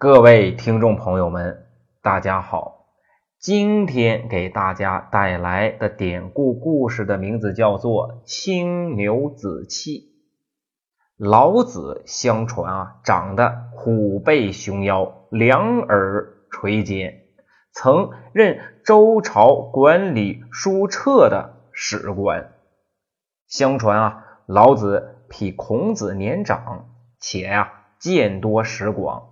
[0.00, 1.66] 各位听众朋友们，
[2.02, 2.86] 大家好！
[3.40, 9.90] 今天给大家带来的典故故事的名字叫做《青牛子气》。
[11.16, 17.24] 老子相传啊，长得虎背熊腰，两耳垂肩，
[17.72, 22.52] 曾任周朝管理书册的史官。
[23.48, 26.88] 相传啊，老子比孔子年长，
[27.18, 29.27] 且呀见多识广。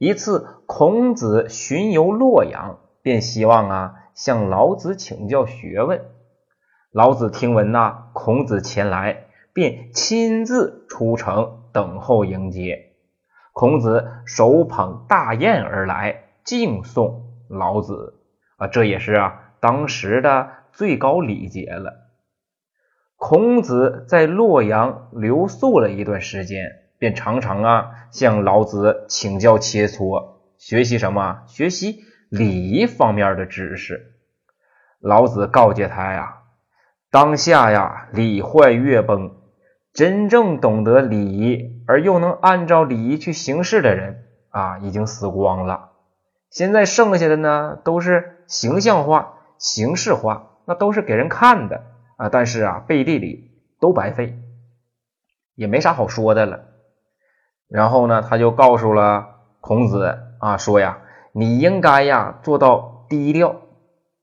[0.00, 6.00] 一次，孔子巡游洛阳，便希望啊向老子请教学问。
[6.90, 12.94] 老子听闻呐孔子前来，便亲自出城等候迎接。
[13.52, 18.22] 孔子手捧大雁而来，敬送老子
[18.56, 22.08] 啊，这也是啊当时的最高礼节了。
[23.16, 26.89] 孔子在洛阳留宿了一段时间。
[27.00, 31.44] 便常常啊向老子请教切磋，学习什么？
[31.46, 34.12] 学习礼仪方面的知识。
[35.00, 36.42] 老子告诫他呀
[37.10, 39.34] ：“当下呀礼坏乐崩，
[39.94, 45.92] 真正懂得礼仪而又能按照礼仪去行事的人啊，已经死光了。
[46.50, 51.82] 现在剩下的呢，都是形象化、形式化，那都是给人看的
[52.18, 52.28] 啊。
[52.28, 54.38] 但是啊，背地里都白费，
[55.54, 56.66] 也没啥好说的了。”
[57.70, 60.98] 然后呢，他就告诉了孔子啊，说呀，
[61.32, 63.54] 你应该呀做到低调，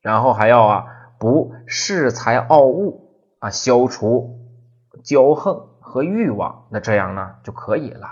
[0.02, 0.86] 然后还要啊
[1.18, 3.10] 不恃才傲物
[3.40, 4.36] 啊，消除
[5.04, 8.08] 骄横和欲望，那这样呢就可以了。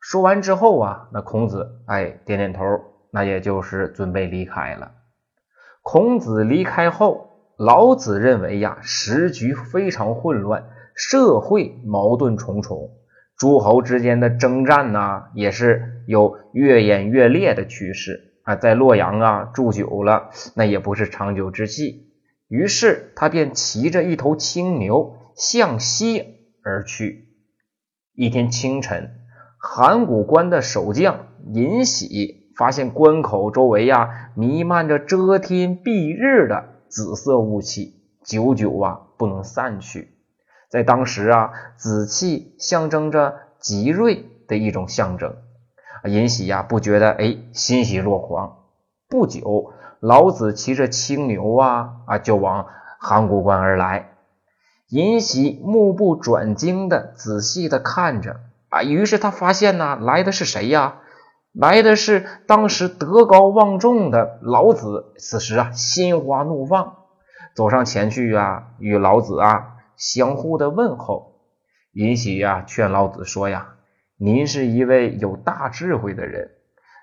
[0.00, 2.64] 说完之后啊，那孔子哎点点头，
[3.12, 4.90] 那也就是准备离开了。
[5.82, 10.64] 孔子离开后，老子认为呀，时局非常混乱，
[10.94, 12.90] 社会矛盾重重。
[13.38, 18.56] 诸侯之间的征战呢，也是有越演越烈的趋势啊。
[18.56, 22.08] 在洛阳啊住久了，那也不是长久之计。
[22.48, 26.24] 于是他便骑着一头青牛向西
[26.64, 27.28] 而去。
[28.12, 29.10] 一天清晨，
[29.60, 40.17] 函谷关的守将尹喜发现关口周围呀弥漫着遮天蔽日的紫色雾气，久久啊不能散去。
[40.68, 45.36] 在当时啊，紫气象征着吉瑞的一种象征。
[46.04, 48.58] 尹喜呀，不觉得哎，欣喜若狂。
[49.08, 52.66] 不久，老子骑着青牛啊啊，就往
[53.00, 54.10] 函谷关而来。
[54.88, 60.96] 尹喜目不转睛的仔细的看着啊，于是他发现呢，来的是谁呀？
[61.52, 65.12] 来的是当时德高望重的老子。
[65.18, 66.94] 此时啊，心花怒放，
[67.54, 69.77] 走上前去啊，与老子啊。
[69.98, 71.40] 相互的问候，
[71.92, 73.74] 尹喜呀劝老子说呀
[74.16, 76.52] ：“您是一位有大智慧的人，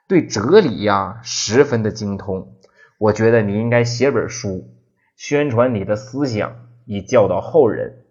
[0.08, 2.56] 对哲理呀十分的精通。
[2.98, 4.70] 我觉得你应该写本书，
[5.18, 6.56] 宣传你的思想，
[6.86, 8.06] 以教导后人。”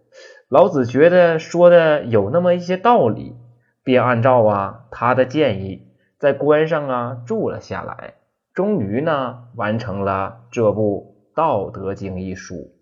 [0.50, 3.34] 老子觉得说的有那么一些道理，
[3.82, 8.14] 便按照啊他的建议，在关上啊住了下来。
[8.52, 12.73] 终于呢完成了这部《道德经》一书。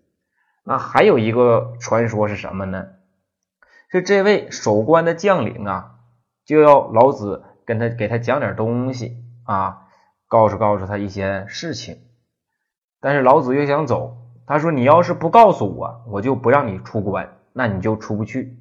[0.63, 2.87] 那还有一个传说是什么呢？
[3.89, 5.95] 是这位守关的将领啊，
[6.45, 9.87] 就要老子跟他给他讲点东西啊，
[10.27, 11.97] 告诉告诉他一些事情。
[12.99, 18.57] 但是老子又想走，他说：“你要是不告诉我，我就不让你出关，那你就出不去。”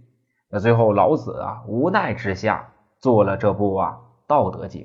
[0.51, 4.83] 那最后老子啊，无奈之下做了这部啊《道德经》。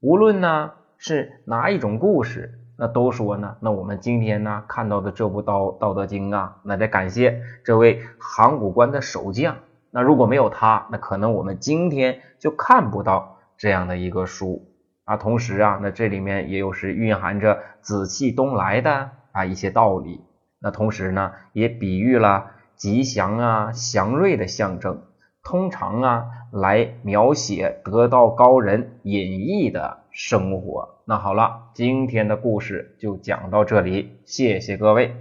[0.00, 2.58] 无论呢是哪一种故事。
[2.78, 9.56] 那都说呢，那我们今天呢看到的这部《道道德经》啊，那得感谢这位函谷关的守将。
[9.90, 14.66] 那如果没有他，那可能我们今天就看不到这样的一个书
[15.04, 15.16] 啊。
[15.16, 20.24] 同时啊，那这里面也有是蕴含着紫气东来的啊一些道理。
[20.58, 25.02] 那同时呢，也比喻了吉祥啊、祥瑞的象征。
[25.42, 31.00] 通常啊，来描写得道高人隐逸的生活。
[31.04, 35.16] 那好了，今天的故事就讲到这里，谢谢各位。